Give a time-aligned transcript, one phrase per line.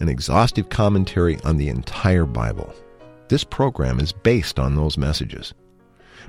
[0.00, 2.74] an exhaustive commentary on the entire Bible.
[3.28, 5.54] This program is based on those messages.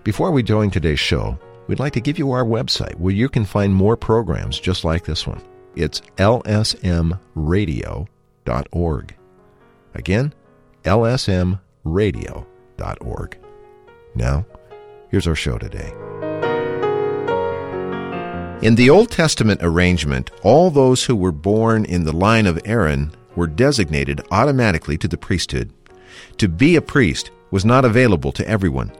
[0.04, 3.46] Before we join today's show, we'd like to give you our website where you can
[3.46, 5.42] find more programs just like this one.
[5.76, 9.16] It's lsmradio.org.
[9.94, 10.34] Again,
[10.84, 13.38] lsmradio.org.
[14.16, 14.46] Now,
[15.10, 15.94] here's our show today.
[18.62, 23.12] In the Old Testament arrangement, all those who were born in the line of Aaron
[23.36, 25.72] were designated automatically to the priesthood.
[26.38, 28.92] To be a priest was not available to everyone.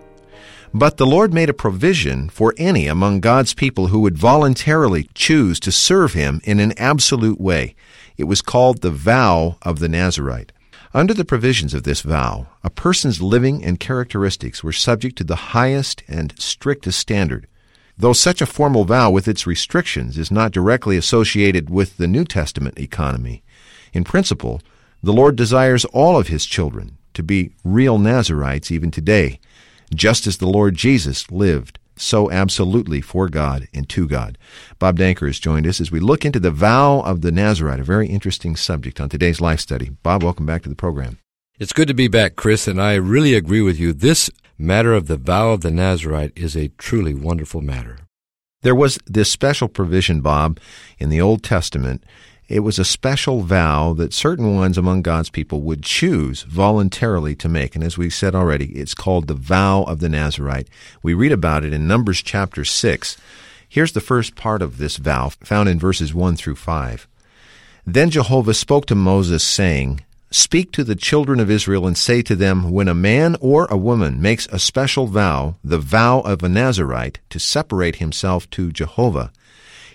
[0.74, 5.60] But the Lord made a provision for any among God's people who would voluntarily choose
[5.62, 7.76] to serve Him in an absolute way.
[8.18, 10.52] It was called the vow of the Nazarite.
[10.94, 15.54] Under the provisions of this vow, a person's living and characteristics were subject to the
[15.56, 17.48] highest and strictest standard.
[17.98, 22.26] Though such a formal vow with its restrictions is not directly associated with the New
[22.26, 23.44] Testament economy,
[23.96, 24.62] in principle,
[25.02, 29.40] the Lord desires all of His children to be real Nazarites even today,
[29.94, 34.38] just as the Lord Jesus lived so absolutely for God and to God.
[34.80, 37.84] Bob Danker has joined us as we look into the vow of the Nazarite, a
[37.84, 39.92] very interesting subject on today's life study.
[40.04, 41.20] Bob, welcome back to the program.
[41.58, 43.94] It's good to be back, Chris, and I really agree with you.
[43.94, 48.00] This matter of the vow of the Nazarite is a truly wonderful matter.
[48.62, 50.60] There was this special provision, Bob,
[50.98, 52.04] in the Old Testament
[52.48, 57.50] it was a special vow that certain ones among God's people would choose voluntarily to
[57.50, 57.76] make.
[57.76, 60.70] And as we said already, it's called the vow of the Nazarite.
[61.02, 63.18] We read about it in Numbers chapter 6.
[63.68, 67.08] Here's the first part of this vow, found in verses 1 through 5.
[67.86, 72.36] Then Jehovah spoke to Moses, saying, Speak to the children of Israel and say to
[72.36, 76.50] them, When a man or a woman makes a special vow, the vow of a
[76.50, 79.32] Nazarite, to separate himself to Jehovah,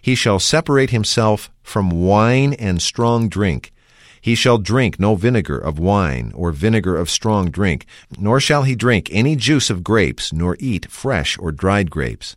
[0.01, 3.73] he shall separate himself from wine and strong drink.
[4.21, 7.87] He shall drink no vinegar of wine or vinegar of strong drink,
[8.19, 12.37] nor shall he drink any juice of grapes, nor eat fresh or dried grapes.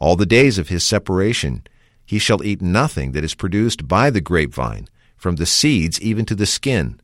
[0.00, 1.64] All the days of his separation
[2.04, 6.34] he shall eat nothing that is produced by the grapevine, from the seeds even to
[6.34, 7.00] the skin.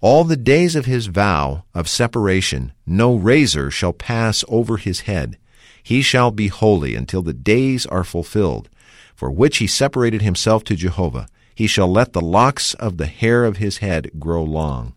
[0.00, 5.36] All the days of his vow of separation no razor shall pass over his head.
[5.82, 8.68] He shall be holy until the days are fulfilled
[9.14, 11.28] for which he separated himself to Jehovah.
[11.54, 14.94] He shall let the locks of the hair of his head grow long.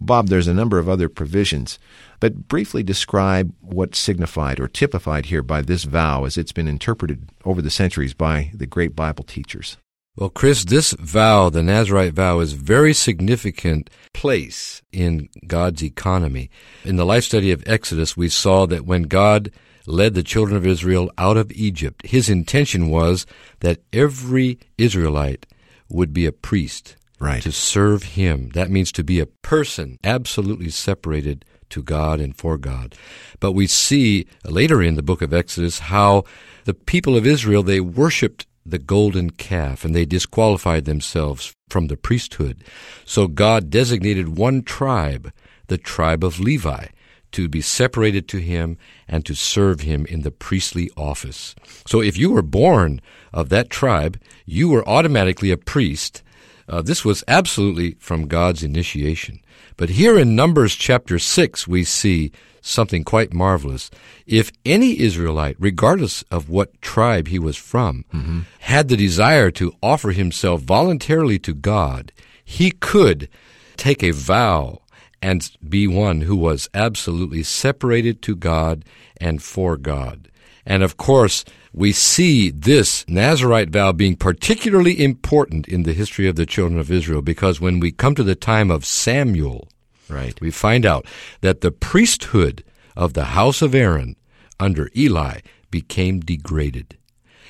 [0.00, 1.78] Bob, there's a number of other provisions,
[2.20, 7.30] but briefly describe what's signified or typified here by this vow as it's been interpreted
[7.44, 9.76] over the centuries by the great Bible teachers.
[10.16, 16.50] Well, Chris, this vow, the Nazarite vow, is very significant place in God's economy.
[16.84, 19.50] In the life study of Exodus, we saw that when God
[19.86, 23.26] led the children of Israel out of Egypt, his intention was
[23.60, 25.46] that every Israelite
[25.88, 27.42] would be a priest right.
[27.42, 28.50] to serve him.
[28.50, 32.94] That means to be a person absolutely separated to God and for God.
[33.40, 36.24] But we see later in the book of Exodus how
[36.64, 41.96] the people of Israel, they worshiped the golden calf and they disqualified themselves from the
[41.96, 42.64] priesthood.
[43.04, 45.32] So God designated one tribe,
[45.66, 46.86] the tribe of Levi,
[47.34, 51.54] to be separated to him and to serve him in the priestly office.
[51.86, 53.00] So if you were born
[53.32, 56.22] of that tribe, you were automatically a priest.
[56.68, 59.40] Uh, this was absolutely from God's initiation.
[59.76, 63.90] But here in Numbers chapter 6, we see something quite marvelous.
[64.26, 68.40] If any Israelite, regardless of what tribe he was from, mm-hmm.
[68.60, 72.12] had the desire to offer himself voluntarily to God,
[72.44, 73.28] he could
[73.76, 74.80] take a vow
[75.24, 78.84] and be one who was absolutely separated to God
[79.16, 80.28] and for God.
[80.66, 86.36] And of course, we see this Nazarite vow being particularly important in the history of
[86.36, 89.66] the children of Israel because when we come to the time of Samuel,
[90.10, 91.06] right, we find out
[91.40, 92.62] that the priesthood
[92.94, 94.16] of the house of Aaron
[94.60, 96.98] under Eli became degraded.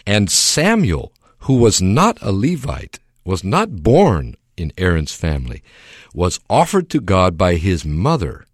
[0.06, 5.62] And Samuel, who was not a Levite, was not born in Aaron's family,
[6.12, 8.46] was offered to God by his mother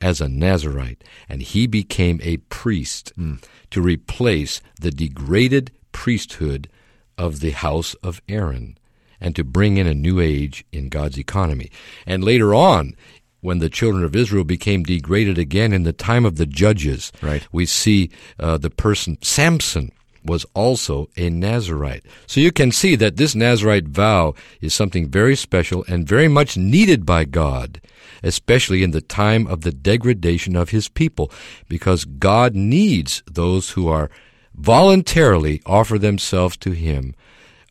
[0.00, 3.42] as a Nazarite, and he became a priest mm.
[3.70, 6.68] to replace the degraded priesthood
[7.16, 8.78] of the house of Aaron
[9.20, 11.70] and to bring in a new age in God's economy.
[12.04, 12.96] And later on,
[13.40, 17.46] when the children of Israel became degraded again in the time of the judges, right.
[17.52, 18.10] we see
[18.40, 19.92] uh, the person Samson
[20.24, 22.04] was also a Nazarite.
[22.26, 26.56] So you can see that this Nazarite vow is something very special and very much
[26.56, 27.80] needed by God,
[28.22, 31.30] especially in the time of the degradation of his people,
[31.68, 34.10] because God needs those who are
[34.54, 37.14] voluntarily offer themselves to him.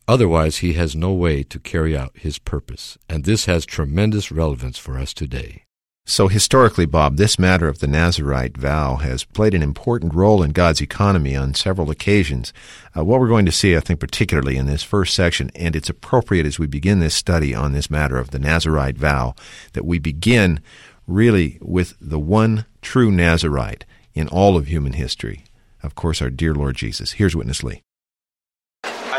[0.07, 2.97] Otherwise, he has no way to carry out his purpose.
[3.07, 5.63] And this has tremendous relevance for us today.
[6.05, 10.51] So, historically, Bob, this matter of the Nazarite vow has played an important role in
[10.51, 12.51] God's economy on several occasions.
[12.97, 15.89] Uh, what we're going to see, I think, particularly in this first section, and it's
[15.89, 19.35] appropriate as we begin this study on this matter of the Nazarite vow,
[19.73, 20.59] that we begin
[21.07, 25.45] really with the one true Nazarite in all of human history.
[25.83, 27.13] Of course, our dear Lord Jesus.
[27.13, 27.83] Here's Witness Lee.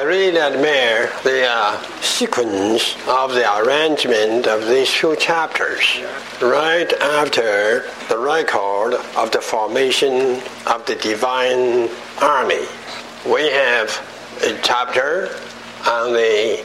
[0.03, 6.03] I really admire the uh, sequence of the arrangement of these few chapters.
[6.41, 11.89] Right after the record of the formation of the divine
[12.21, 12.67] army,
[13.25, 13.91] we have
[14.43, 15.31] a chapter
[15.87, 16.65] on the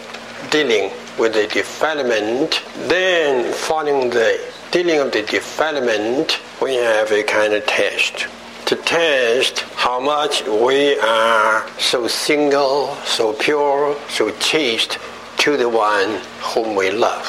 [0.50, 2.64] dealing with the development.
[2.90, 4.42] Then, following the
[4.72, 8.26] dealing of the development, we have a kind of test
[8.68, 14.98] to test how much we are so single, so pure, so chaste
[15.38, 17.26] to the one whom we love.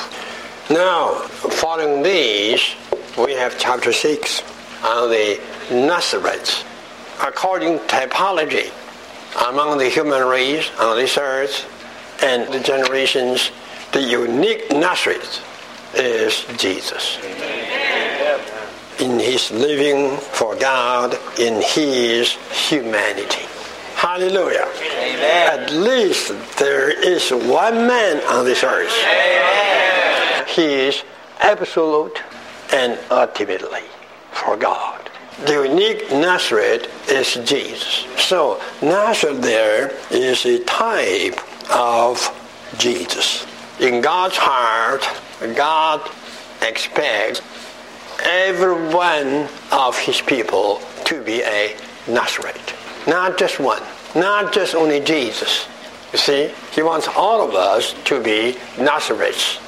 [0.68, 2.74] Now, following these,
[3.16, 4.42] we have chapter 6
[4.82, 5.40] on the
[5.70, 6.64] Nazarites.
[7.24, 8.72] According to typology,
[9.48, 11.70] among the human race on this earth
[12.20, 13.52] and the generations,
[13.92, 15.40] the unique Nazareth
[15.94, 17.16] is Jesus.
[17.22, 17.77] Amen
[19.00, 22.32] in his living for God in his
[22.68, 23.46] humanity.
[23.94, 24.68] Hallelujah.
[24.76, 25.60] Amen.
[25.60, 28.92] At least there is one man on this earth.
[29.02, 30.44] Amen.
[30.46, 31.02] He is
[31.40, 32.22] absolute
[32.72, 33.82] and ultimately
[34.32, 35.10] for God.
[35.46, 38.06] The unique Nazareth is Jesus.
[38.16, 41.38] So Nazareth there is a type
[41.70, 42.18] of
[42.78, 43.46] Jesus.
[43.80, 45.06] In God's heart,
[45.54, 46.08] God
[46.62, 47.40] expects
[48.22, 51.76] every one of his people to be a
[52.08, 52.74] Nazarite.
[53.06, 53.82] Not just one,
[54.14, 55.66] not just only Jesus.
[56.12, 59.58] You see, he wants all of us to be Nazarites.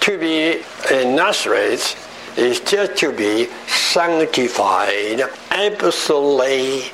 [0.00, 1.96] To be a Nazarite
[2.36, 6.90] is just to be sanctified absolutely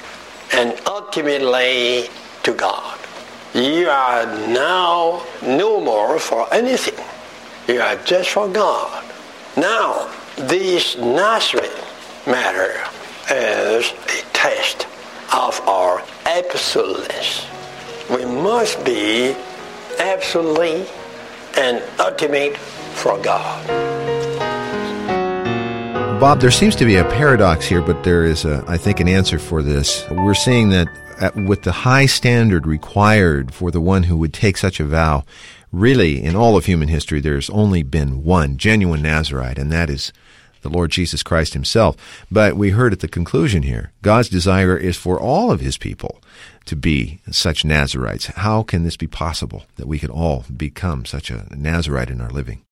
[0.52, 2.08] and ultimately
[2.42, 2.98] to God.
[3.54, 7.04] You are now no more for anything.
[7.68, 9.04] You are just for God.
[9.56, 12.72] Now, this Nazareth matter
[13.32, 14.86] is a test
[15.32, 17.46] of our absoluteness.
[18.10, 19.34] We must be
[19.98, 20.86] absolutely
[21.56, 23.66] and ultimate for God.
[26.20, 29.08] Bob, there seems to be a paradox here, but there is, a, I think, an
[29.08, 30.08] answer for this.
[30.10, 30.86] We're seeing that
[31.20, 35.24] at, with the high standard required for the one who would take such a vow,
[35.72, 40.12] really, in all of human history, there's only been one genuine Nazarite, and that is
[40.60, 41.96] the Lord Jesus Christ himself.
[42.30, 46.22] But we heard at the conclusion here, God's desire is for all of his people
[46.66, 48.26] to be such Nazarites.
[48.26, 52.30] How can this be possible that we could all become such a Nazarite in our
[52.30, 52.62] living?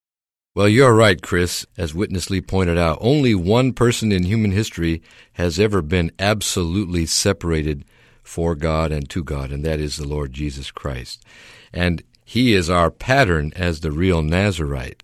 [0.54, 1.64] Well, you're right, Chris.
[1.78, 5.02] As Witness Lee pointed out, only one person in human history
[5.34, 7.84] has ever been absolutely separated
[8.22, 11.24] for God and to God, and that is the Lord Jesus Christ.
[11.72, 15.02] And he is our pattern as the real Nazarite.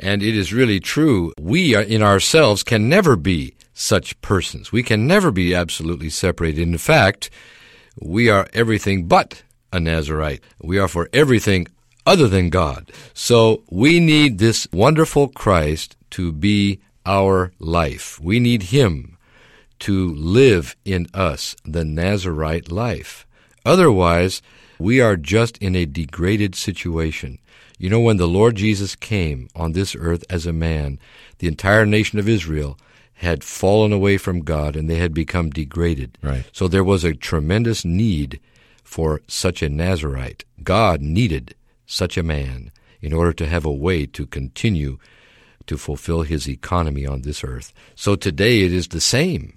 [0.00, 1.34] And it is really true.
[1.38, 4.72] We in ourselves can never be such persons.
[4.72, 6.62] We can never be absolutely separated.
[6.62, 7.28] In fact,
[8.00, 10.42] we are everything but a Nazarite.
[10.58, 11.66] We are for everything
[12.06, 12.90] other than God.
[13.12, 18.18] So we need this wonderful Christ to be our life.
[18.18, 19.18] We need Him
[19.80, 23.26] to live in us the Nazarite life.
[23.66, 24.40] Otherwise,
[24.78, 27.38] we are just in a degraded situation.
[27.78, 30.98] You know, when the Lord Jesus came on this earth as a man,
[31.38, 32.78] the entire nation of Israel
[33.14, 36.18] had fallen away from God and they had become degraded.
[36.22, 36.44] Right.
[36.52, 38.40] So there was a tremendous need
[38.84, 40.44] for such a Nazarite.
[40.62, 41.54] God needed
[41.86, 44.98] such a man in order to have a way to continue
[45.66, 47.72] to fulfill his economy on this earth.
[47.94, 49.55] So today it is the same.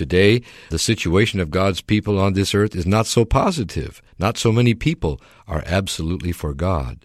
[0.00, 0.40] Today,
[0.70, 4.00] the situation of God's people on this earth is not so positive.
[4.18, 7.04] Not so many people are absolutely for God.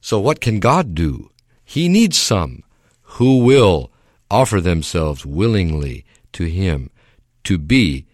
[0.00, 1.32] So what can God do?
[1.64, 2.62] He needs some
[3.18, 3.90] who will
[4.30, 6.04] offer themselves willingly
[6.34, 6.88] to Him
[7.42, 8.06] to be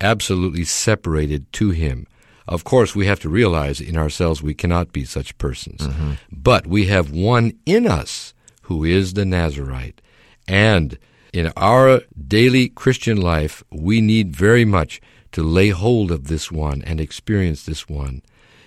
[0.00, 2.08] absolutely separated to Him.
[2.48, 5.82] Of course, we have to realize in ourselves we cannot be such persons.
[5.82, 6.14] Mm-hmm.
[6.32, 10.00] But we have one in us who is the Nazarite.
[10.48, 10.98] And
[11.34, 15.00] in our daily Christian life, we need very much
[15.32, 18.22] to lay hold of this one and experience this one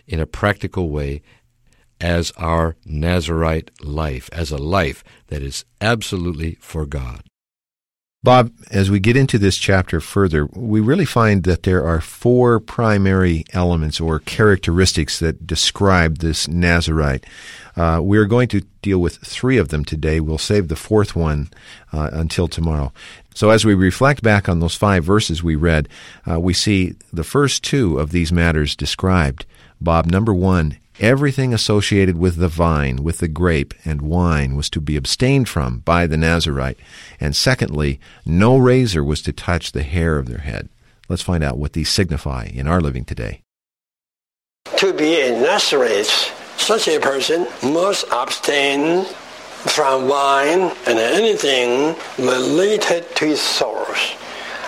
[0.05, 1.21] in a practical way
[2.01, 7.23] as our Nazarite life, as a life that is absolutely for God.
[8.27, 12.59] Bob, as we get into this chapter further, we really find that there are four
[12.59, 17.25] primary elements or characteristics that describe this Nazarite.
[17.77, 20.19] Uh, we're going to deal with three of them today.
[20.19, 21.49] We'll save the fourth one
[21.93, 22.91] uh, until tomorrow.
[23.33, 25.87] So, as we reflect back on those five verses we read,
[26.29, 29.45] uh, we see the first two of these matters described.
[29.79, 34.81] Bob, number one, Everything associated with the vine, with the grape and wine was to
[34.81, 36.79] be abstained from by the Nazarite.
[37.19, 40.69] And secondly, no razor was to touch the hair of their head.
[41.07, 43.41] Let's find out what these signify in our living today.
[44.77, 46.07] To be a Nazarite,
[46.57, 54.15] such a person must abstain from wine and anything related to its source,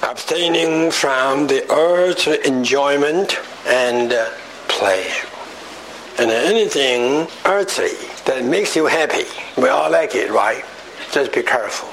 [0.04, 4.12] abstaining from the earth's enjoyment and
[4.68, 5.29] pleasure
[6.20, 7.96] and anything earthly
[8.26, 9.24] that makes you happy.
[9.56, 10.66] We all like it, right?
[11.14, 11.88] Just be careful.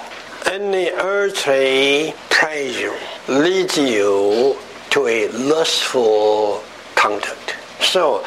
[0.52, 4.56] Any earthly pleasure leads you
[4.90, 6.64] to a lustful
[6.96, 7.54] conduct.
[7.80, 8.24] So,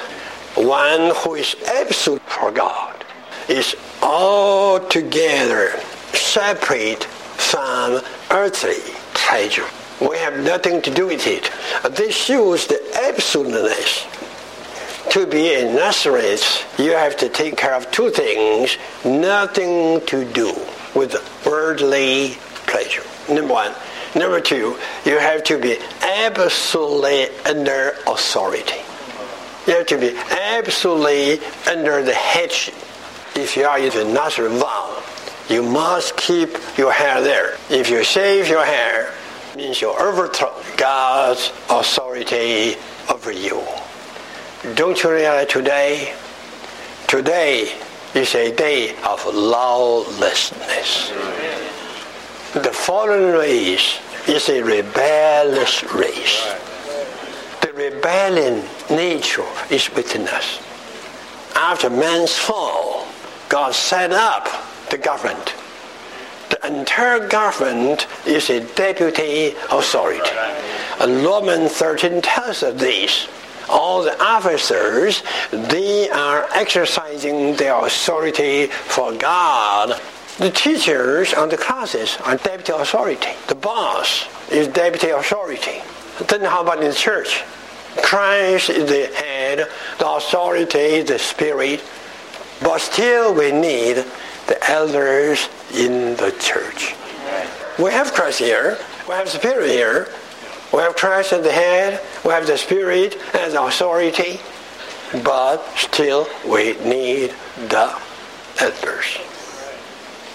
[0.56, 3.04] one who is absolute for God
[3.50, 5.82] is altogether
[6.14, 8.00] separate from
[8.32, 8.80] earthly
[9.14, 9.68] pleasure.
[10.00, 11.52] We have nothing to do with it.
[11.92, 14.08] This shows the absoluteness
[15.12, 20.54] to be a Nazareth, you have to take care of two things, nothing to do
[20.96, 21.16] with
[21.46, 22.38] worldly
[22.68, 23.04] pleasure.
[23.30, 23.74] Number one.
[24.16, 24.76] Number two,
[25.06, 28.82] you have to be absolutely under authority.
[29.68, 32.74] You have to be absolutely under the headship.
[33.36, 35.04] If you are in the vow,
[35.48, 37.58] you must keep your hair there.
[37.70, 39.14] If you shave your hair,
[39.56, 42.76] means you overthrow God's authority
[43.10, 43.62] over you.
[44.76, 46.14] Don't you realize today?
[47.08, 47.74] Today
[48.14, 51.12] is a day of lawlessness.
[52.52, 56.54] The fallen race is a rebellious race.
[57.62, 60.62] The rebellion nature is within us.
[61.56, 63.08] After man's fall,
[63.48, 64.50] God set up
[64.90, 65.56] the government.
[66.50, 70.36] The entire government is a deputy authority.
[71.00, 73.30] And Romans 13 tells us this
[73.70, 80.00] all the officers, they are exercising their authority for God.
[80.38, 83.32] The teachers and the classes are deputy authority.
[83.48, 85.82] The boss is deputy authority.
[86.28, 87.44] Then how about in the church?
[87.98, 91.84] Christ is the head, the authority the spirit,
[92.62, 94.06] but still we need
[94.48, 96.96] the elders in the church.
[97.78, 100.08] We have Christ here, we have spirit here,
[100.74, 104.40] we have Christ at the head, we have the Spirit as authority,
[105.24, 107.34] but still we need
[107.70, 107.98] the
[108.60, 109.18] elders.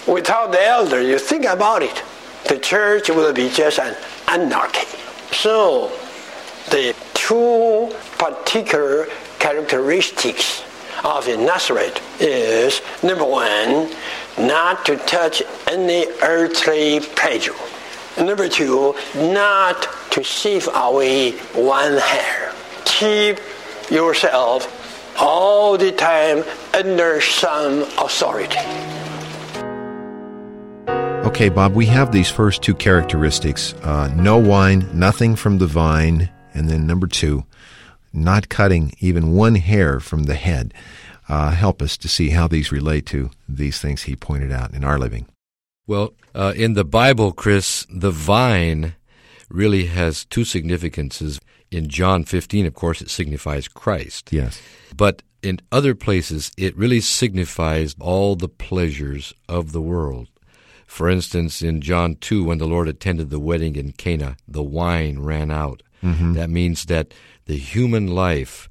[0.07, 2.03] Without the elders, you think about it,
[2.49, 3.95] the church will be just an
[4.27, 4.87] anarchy.
[5.31, 5.91] So,
[6.69, 9.07] the two particular
[9.39, 10.63] characteristics
[11.03, 13.91] of the Nazareth is number one,
[14.37, 17.55] not to touch any earthly pleasure.
[18.17, 22.53] Number two, not to shave away one hair.
[22.85, 23.37] Keep
[23.91, 24.65] yourself
[25.19, 26.41] all the time
[26.73, 28.57] under some authority.
[31.27, 36.29] Okay, Bob, we have these first two characteristics uh, no wine, nothing from the vine,
[36.53, 37.43] and then number two,
[38.13, 40.73] not cutting even one hair from the head.
[41.27, 44.85] Uh, help us to see how these relate to these things he pointed out in
[44.85, 45.25] our living.
[45.85, 48.95] Well, uh, in the Bible, Chris, the vine
[49.49, 51.39] really has two significances.
[51.71, 54.31] In John 15, of course, it signifies Christ.
[54.31, 54.61] Yes.
[54.95, 60.27] But in other places, it really signifies all the pleasures of the world.
[60.85, 65.19] For instance, in John 2, when the Lord attended the wedding in Cana, the wine
[65.19, 65.83] ran out.
[66.03, 66.33] Mm-hmm.
[66.33, 67.13] That means that
[67.45, 68.69] the human life,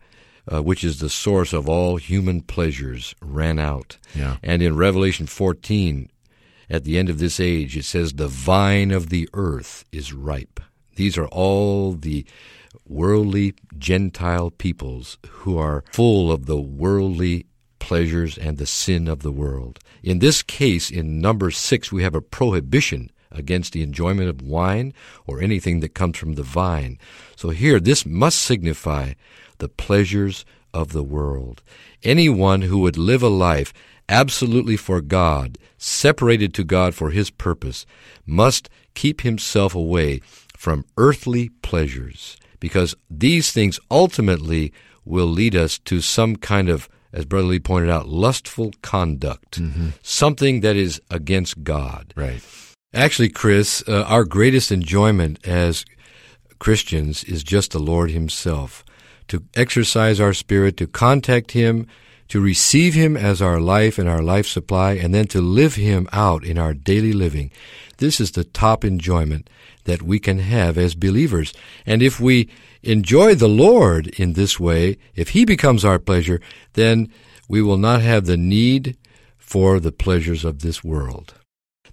[0.50, 3.98] uh, which is the source of all human pleasures, ran out.
[4.14, 4.36] Yeah.
[4.42, 6.08] And in Revelation 14,
[6.68, 10.60] at the end of this age, it says, The vine of the earth is ripe.
[10.96, 12.24] These are all the
[12.86, 17.46] worldly Gentile peoples who are full of the worldly
[17.78, 19.78] pleasures and the sin of the world.
[20.02, 24.94] In this case, in number six, we have a prohibition against the enjoyment of wine
[25.26, 26.98] or anything that comes from the vine.
[27.36, 29.14] So here, this must signify
[29.58, 31.62] the pleasures of the world.
[32.02, 33.72] Anyone who would live a life
[34.08, 37.86] absolutely for God, separated to God for His purpose,
[38.26, 40.20] must keep himself away
[40.56, 44.72] from earthly pleasures because these things ultimately
[45.04, 49.88] will lead us to some kind of, as Brother Lee pointed out, lustful conduct, mm-hmm.
[50.02, 52.14] something that is against God.
[52.16, 52.40] Right.
[52.94, 55.84] Actually, Chris, uh, our greatest enjoyment as
[56.58, 58.84] Christians is just the Lord Himself.
[59.28, 61.86] To exercise our spirit, to contact Him,
[62.34, 66.08] to receive Him as our life and our life supply, and then to live Him
[66.12, 67.52] out in our daily living.
[67.98, 69.48] This is the top enjoyment
[69.84, 71.52] that we can have as believers.
[71.86, 72.50] And if we
[72.82, 76.40] enjoy the Lord in this way, if He becomes our pleasure,
[76.72, 77.08] then
[77.48, 78.96] we will not have the need
[79.38, 81.34] for the pleasures of this world.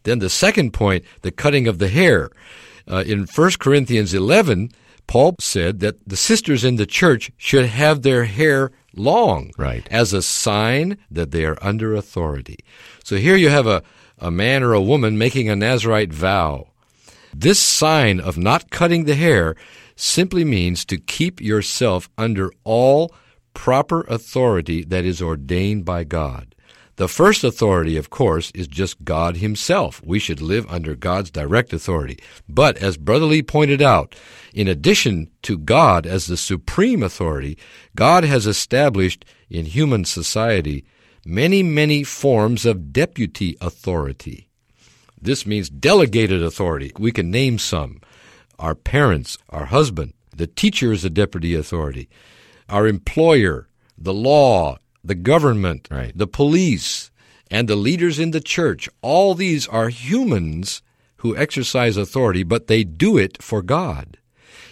[0.02, 2.32] Then the second point, the cutting of the hair.
[2.88, 4.72] Uh, in 1 Corinthians 11,
[5.06, 9.88] Paul said that the sisters in the church should have their hair long right.
[9.92, 12.60] as a sign that they are under authority.
[13.04, 13.84] So here you have a,
[14.20, 16.68] a man or a woman making a Nazarite vow.
[17.34, 19.56] This sign of not cutting the hair
[19.96, 23.14] simply means to keep yourself under all
[23.54, 26.51] proper authority that is ordained by God.
[26.98, 30.02] The first authority, of course, is just God Himself.
[30.04, 32.20] We should live under God's direct authority.
[32.48, 34.16] But as Brother Lee pointed out,
[34.54, 37.58] in addition to God as the supreme authority,
[37.96, 40.86] God has established in human society
[41.26, 44.48] many, many forms of deputy authority.
[45.22, 46.92] This means delegated authority.
[46.98, 48.02] We can name some.
[48.60, 52.10] Our parents, our husband, the teacher is a deputy authority,
[52.70, 56.12] our employer, the law, the government, right.
[56.16, 57.12] the police,
[57.50, 58.90] and the leaders in the church.
[59.02, 60.82] All these are humans
[61.18, 64.18] who exercise authority, but they do it for God.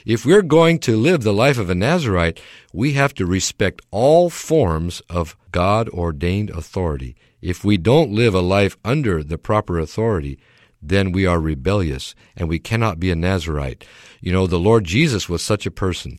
[0.06, 2.42] If we're going to live the life of a Nazarite,
[2.74, 7.16] we have to respect all forms of God ordained authority.
[7.42, 10.40] If we don't live a life under the proper authority,
[10.82, 13.86] then we are rebellious and we cannot be a Nazarite.
[14.22, 16.18] You know, the Lord Jesus was such a person.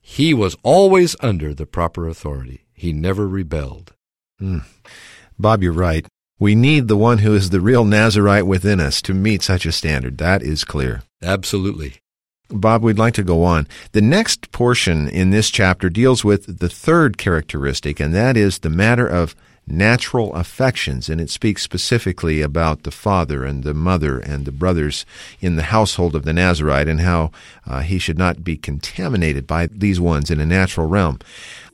[0.00, 2.64] He was always under the proper authority.
[2.78, 3.92] He never rebelled.
[4.40, 4.62] Mm.
[5.36, 6.06] Bob, you're right.
[6.38, 9.72] We need the one who is the real Nazarite within us to meet such a
[9.72, 10.18] standard.
[10.18, 11.02] That is clear.
[11.20, 11.94] Absolutely.
[12.50, 13.66] Bob, we'd like to go on.
[13.92, 18.70] The next portion in this chapter deals with the third characteristic, and that is the
[18.70, 19.34] matter of
[19.70, 25.04] natural affections, and it speaks specifically about the father and the mother and the brothers
[25.40, 27.30] in the household of the Nazarite and how
[27.66, 31.18] uh, he should not be contaminated by these ones in a natural realm.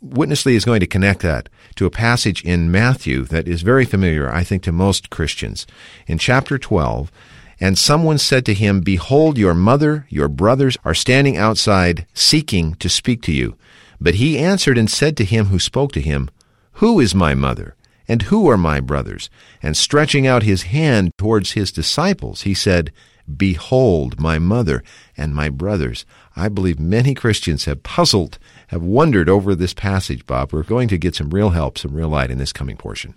[0.04, 3.86] Witness Lee is going to connect that to a passage in Matthew that is very
[3.86, 5.66] familiar, I think, to most Christians.
[6.06, 7.10] In chapter 12,
[7.58, 12.90] and someone said to him, Behold, your mother, your brothers are standing outside seeking to
[12.90, 13.56] speak to you.
[13.98, 16.28] But he answered and said to him who spoke to him,
[16.72, 17.74] Who is my mother?
[18.06, 19.30] And who are my brothers?
[19.62, 22.92] And stretching out his hand towards his disciples, he said,
[23.34, 24.84] Behold my mother
[25.16, 26.04] and my brothers.
[26.36, 30.52] I believe many Christians have puzzled, have wondered over this passage, Bob.
[30.52, 33.14] We're going to get some real help, some real light in this coming portion.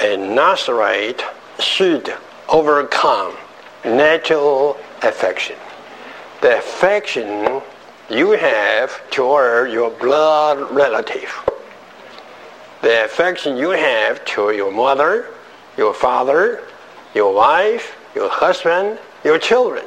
[0.00, 1.22] A Nazarite
[1.58, 2.14] should
[2.48, 3.36] overcome
[3.84, 5.56] natural affection.
[6.40, 7.62] The affection
[8.10, 11.32] you have toward your blood relative
[12.82, 15.28] the affection you have to your mother,
[15.78, 16.64] your father,
[17.14, 19.84] your wife, your husband, your children.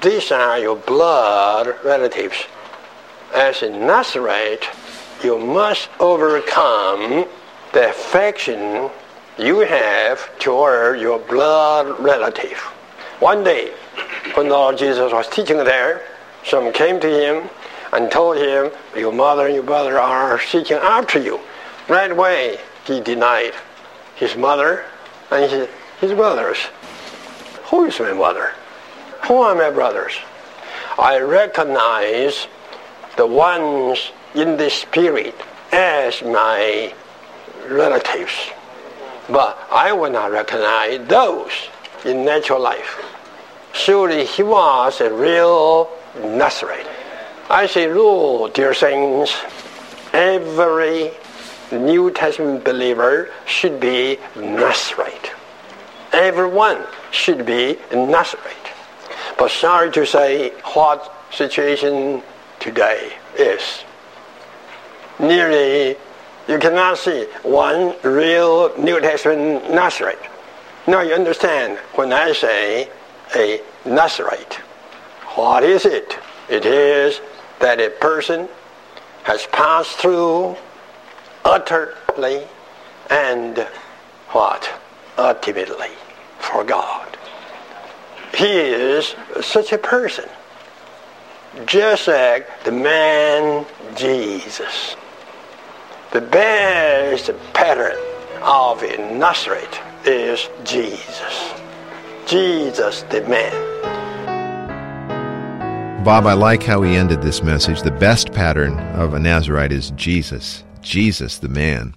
[0.00, 2.46] These are your blood relatives.
[3.34, 4.68] As a Nazarite,
[5.24, 7.26] you must overcome
[7.72, 8.90] the affection
[9.38, 12.58] you have toward your blood relative.
[13.20, 13.72] One day,
[14.34, 16.02] when Lord Jesus was teaching there,
[16.44, 17.48] some came to him
[17.92, 21.40] and told him, Your mother and your brother are seeking after you.
[21.88, 23.54] Right away, he denied
[24.14, 24.84] his mother
[25.30, 25.68] and his,
[26.00, 26.58] his brothers.
[27.70, 28.52] Who is my mother?
[29.26, 30.12] Who are my brothers?
[30.98, 32.46] I recognize
[33.16, 35.34] the ones in the spirit
[35.72, 36.92] as my
[37.68, 38.32] relatives.
[39.28, 41.52] But I will not recognize those
[42.04, 42.98] in natural life.
[43.72, 45.88] Surely he was a real
[46.20, 46.86] Nazarite.
[47.48, 49.34] I say, rule, dear saints,
[50.12, 51.10] every
[51.70, 55.32] New Testament believer should be Nazarite.
[56.12, 58.56] Everyone should be Nazarite.
[59.38, 62.22] But sorry to say, what situation
[62.62, 63.84] today is.
[65.18, 65.96] Nearly,
[66.48, 70.18] you cannot see one real New Testament Nazarite.
[70.86, 72.88] Now you understand when I say
[73.34, 74.54] a Nazarite.
[75.34, 76.16] What is it?
[76.48, 77.20] It is
[77.58, 78.48] that a person
[79.24, 80.56] has passed through
[81.44, 82.42] utterly
[83.10, 83.58] and
[84.30, 84.70] what?
[85.18, 85.90] Ultimately
[86.38, 87.16] for God.
[88.34, 90.28] He is such a person.
[91.66, 94.96] Just like the man Jesus.
[96.10, 97.98] The best pattern
[98.40, 101.52] of a Nazareth is Jesus.
[102.26, 103.52] Jesus the man.
[106.02, 107.82] Bob, I like how he ended this message.
[107.82, 111.94] The best pattern of a Nazarite is Jesus, Jesus the man.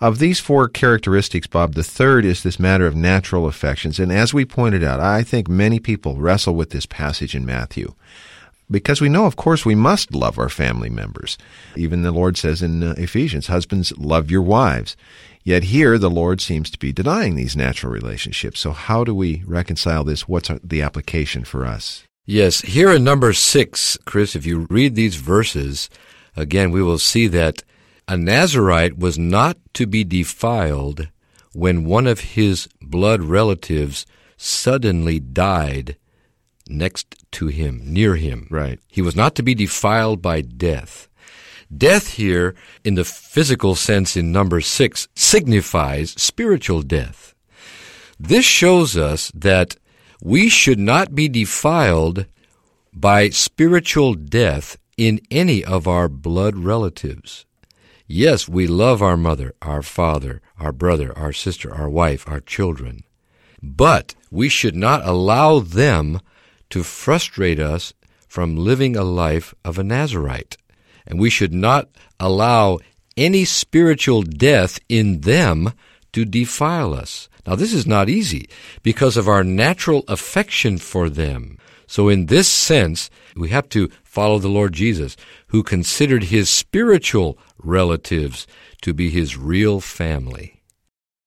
[0.00, 4.00] Of these four characteristics, Bob, the third is this matter of natural affections.
[4.00, 7.94] And as we pointed out, I think many people wrestle with this passage in Matthew.
[8.70, 11.36] Because we know, of course, we must love our family members.
[11.76, 14.96] Even the Lord says in uh, Ephesians, husbands, love your wives.
[15.42, 18.60] Yet here, the Lord seems to be denying these natural relationships.
[18.60, 20.26] So how do we reconcile this?
[20.26, 22.04] What's the application for us?
[22.24, 25.90] Yes, here in number six, Chris, if you read these verses,
[26.34, 27.62] again, we will see that
[28.08, 31.08] a Nazarite was not to be defiled
[31.52, 34.06] when one of his blood relatives
[34.38, 35.96] suddenly died
[36.68, 38.46] next to him, near him.
[38.50, 38.80] Right.
[38.88, 41.08] He was not to be defiled by death.
[41.74, 47.34] Death here, in the physical sense in number six, signifies spiritual death.
[48.18, 49.76] This shows us that
[50.22, 52.26] we should not be defiled
[52.92, 57.44] by spiritual death in any of our blood relatives.
[58.06, 63.02] Yes, we love our mother, our father, our brother, our sister, our wife, our children.
[63.62, 66.20] But we should not allow them
[66.74, 67.94] to frustrate us
[68.26, 70.56] from living a life of a Nazarite.
[71.06, 72.80] And we should not allow
[73.16, 75.72] any spiritual death in them
[76.14, 77.28] to defile us.
[77.46, 78.48] Now, this is not easy
[78.82, 81.58] because of our natural affection for them.
[81.86, 85.16] So, in this sense, we have to follow the Lord Jesus,
[85.48, 88.48] who considered his spiritual relatives
[88.82, 90.60] to be his real family.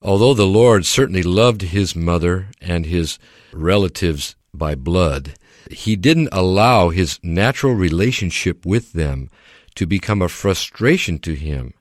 [0.01, 3.17] Although the Lord certainly loved his mother and his
[3.53, 5.35] relatives by blood,
[5.71, 9.29] he didn't allow his natural relationship with them
[9.75, 11.73] to become a frustration to him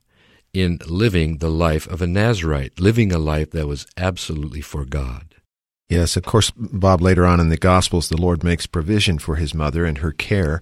[0.53, 5.35] in living the life of a Nazarite, living a life that was absolutely for God.
[5.89, 9.55] Yes, of course, Bob, later on in the Gospels, the Lord makes provision for his
[9.55, 10.61] mother and her care.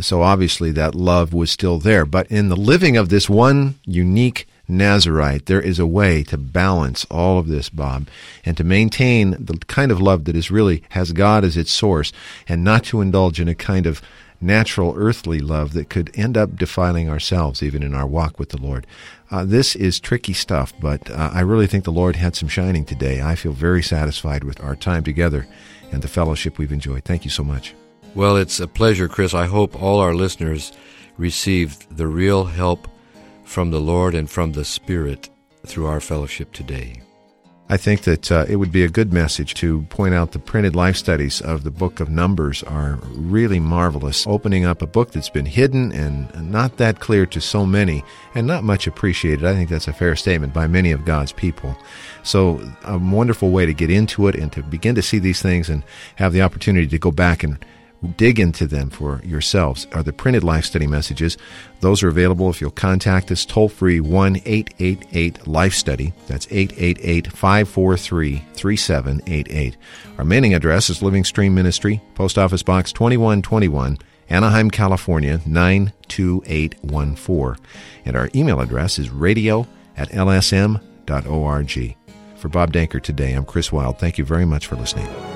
[0.00, 2.04] So obviously that love was still there.
[2.04, 7.06] But in the living of this one unique Nazarite, there is a way to balance
[7.10, 8.08] all of this, Bob,
[8.44, 12.12] and to maintain the kind of love that is really has God as its source
[12.48, 14.02] and not to indulge in a kind of
[14.40, 18.60] natural earthly love that could end up defiling ourselves even in our walk with the
[18.60, 18.86] Lord.
[19.30, 22.84] Uh, this is tricky stuff, but uh, I really think the Lord had some shining
[22.84, 23.22] today.
[23.22, 25.46] I feel very satisfied with our time together
[25.90, 27.04] and the fellowship we've enjoyed.
[27.04, 27.74] Thank you so much.
[28.14, 29.34] Well, it's a pleasure, Chris.
[29.34, 30.72] I hope all our listeners
[31.16, 32.88] received the real help
[33.46, 35.30] from the Lord and from the Spirit
[35.64, 37.00] through our fellowship today.
[37.68, 40.76] I think that uh, it would be a good message to point out the printed
[40.76, 45.30] life studies of the book of Numbers are really marvelous, opening up a book that's
[45.30, 48.04] been hidden and not that clear to so many
[48.36, 49.44] and not much appreciated.
[49.44, 51.76] I think that's a fair statement by many of God's people.
[52.22, 55.68] So, a wonderful way to get into it and to begin to see these things
[55.68, 55.82] and
[56.16, 57.58] have the opportunity to go back and
[58.16, 61.36] dig into them for yourselves are the printed life study messages.
[61.80, 66.12] Those are available if you'll contact us toll free 1 888 Life Study.
[66.26, 69.76] That's 888 543 3788.
[70.18, 77.64] Our mailing address is Living Stream Ministry, Post Office Box 2121, Anaheim, California 92814.
[78.04, 81.96] And our email address is radio at lsm.org.
[82.36, 83.98] For Bob Danker today, I'm Chris Wild.
[83.98, 85.35] Thank you very much for listening.